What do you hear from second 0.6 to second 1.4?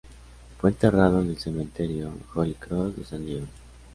enterrado en el